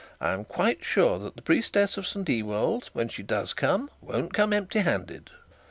[0.19, 4.33] I am quite sure that the priestess of St Ewold, when she does come, won't
[4.33, 5.29] come empty handed.'